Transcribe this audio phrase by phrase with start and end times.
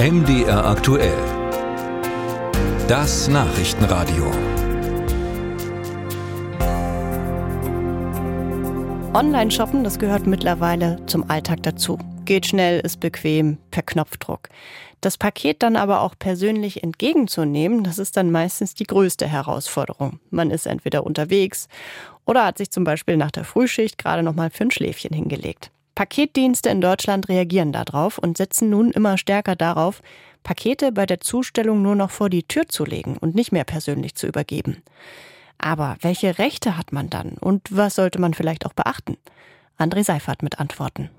[0.00, 1.18] MDR aktuell.
[2.86, 4.30] Das Nachrichtenradio.
[9.12, 11.98] Online-Shoppen, das gehört mittlerweile zum Alltag dazu.
[12.26, 14.50] Geht schnell, ist bequem, per Knopfdruck.
[15.00, 20.20] Das Paket dann aber auch persönlich entgegenzunehmen, das ist dann meistens die größte Herausforderung.
[20.30, 21.66] Man ist entweder unterwegs
[22.24, 25.72] oder hat sich zum Beispiel nach der Frühschicht gerade noch mal für ein Schläfchen hingelegt.
[25.98, 30.00] Paketdienste in Deutschland reagieren darauf und setzen nun immer stärker darauf,
[30.44, 34.14] Pakete bei der Zustellung nur noch vor die Tür zu legen und nicht mehr persönlich
[34.14, 34.84] zu übergeben.
[35.58, 39.16] Aber welche Rechte hat man dann und was sollte man vielleicht auch beachten?
[39.76, 41.10] André Seifert mit Antworten.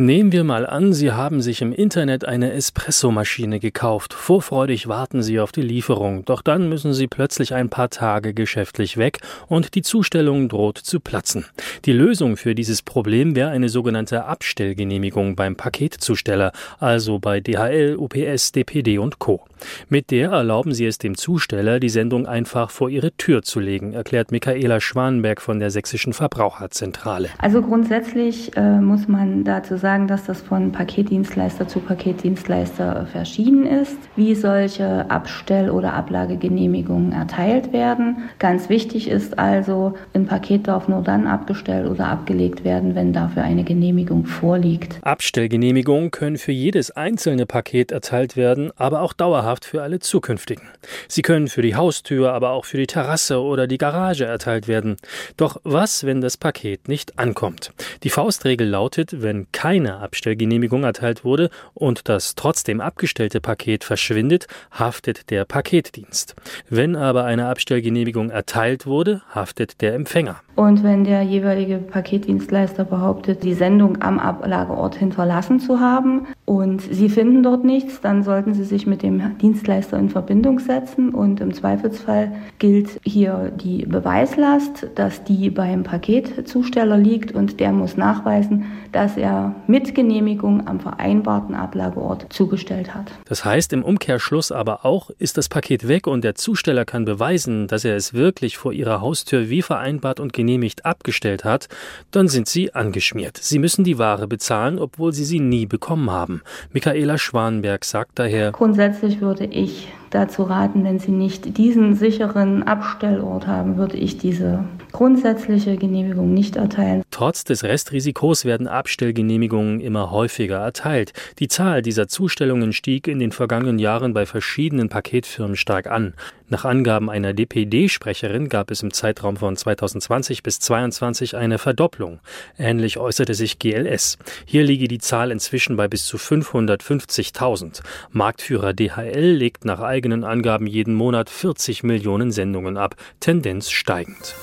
[0.00, 4.14] Nehmen wir mal an, Sie haben sich im Internet eine Espressomaschine gekauft.
[4.14, 6.24] Vorfreudig warten Sie auf die Lieferung.
[6.24, 11.00] Doch dann müssen Sie plötzlich ein paar Tage geschäftlich weg und die Zustellung droht zu
[11.00, 11.46] platzen.
[11.84, 18.52] Die Lösung für dieses Problem wäre eine sogenannte Abstellgenehmigung beim Paketzusteller, also bei DHL, UPS,
[18.52, 19.42] DPD und Co.
[19.88, 23.94] Mit der erlauben Sie es dem Zusteller, die Sendung einfach vor Ihre Tür zu legen,
[23.94, 27.30] erklärt Michaela Schwanenberg von der Sächsischen Verbraucherzentrale.
[27.38, 33.64] Also grundsätzlich äh, muss man dazu sagen, sagen, dass das von Paketdienstleister zu Paketdienstleister verschieden
[33.64, 38.28] ist, wie solche Abstell- oder Ablagegenehmigungen erteilt werden.
[38.38, 43.44] Ganz wichtig ist also, ein Paket darf nur dann abgestellt oder abgelegt werden, wenn dafür
[43.44, 44.98] eine Genehmigung vorliegt.
[45.00, 50.64] Abstellgenehmigungen können für jedes einzelne Paket erteilt werden, aber auch dauerhaft für alle zukünftigen.
[51.08, 54.98] Sie können für die Haustür, aber auch für die Terrasse oder die Garage erteilt werden.
[55.38, 57.72] Doch was, wenn das Paket nicht ankommt?
[58.02, 64.48] Die Faustregel lautet, wenn kein keine Abstellgenehmigung erteilt wurde und das trotzdem abgestellte Paket verschwindet,
[64.72, 66.34] haftet der Paketdienst.
[66.68, 70.40] Wenn aber eine Abstellgenehmigung erteilt wurde, haftet der Empfänger.
[70.56, 77.08] Und wenn der jeweilige Paketdienstleister behauptet, die Sendung am Ablageort hinterlassen zu haben und Sie
[77.08, 81.54] finden dort nichts, dann sollten Sie sich mit dem Dienstleister in Verbindung setzen und im
[81.54, 89.16] Zweifelsfall gilt hier die Beweislast, dass die beim Paketzusteller liegt und der muss nachweisen, dass
[89.16, 93.12] er mit Genehmigung am vereinbarten Ablageort zugestellt hat.
[93.26, 97.68] Das heißt im Umkehrschluss aber auch, ist das Paket weg und der Zusteller kann beweisen,
[97.68, 101.68] dass er es wirklich vor Ihrer Haustür wie vereinbart und genehmigt abgestellt hat,
[102.10, 103.36] dann sind Sie angeschmiert.
[103.36, 106.40] Sie müssen die Ware bezahlen, obwohl Sie sie nie bekommen haben.
[106.72, 113.46] Michaela Schwanberg sagt daher, Grundsätzlich würde ich dazu raten, wenn Sie nicht diesen sicheren Abstellort
[113.46, 117.02] haben, würde ich diese grundsätzliche Genehmigung nicht erteilen.
[117.18, 121.12] Trotz des Restrisikos werden Abstellgenehmigungen immer häufiger erteilt.
[121.40, 126.14] Die Zahl dieser Zustellungen stieg in den vergangenen Jahren bei verschiedenen Paketfirmen stark an.
[126.48, 132.20] Nach Angaben einer DPD-Sprecherin gab es im Zeitraum von 2020 bis 2022 eine Verdopplung.
[132.56, 134.18] Ähnlich äußerte sich GLS.
[134.46, 137.80] Hier liege die Zahl inzwischen bei bis zu 550.000.
[138.12, 144.36] Marktführer DHL legt nach eigenen Angaben jeden Monat 40 Millionen Sendungen ab, Tendenz steigend.